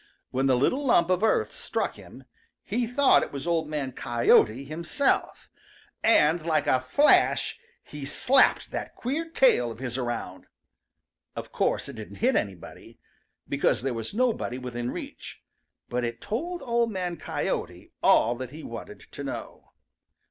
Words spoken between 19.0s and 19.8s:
to know.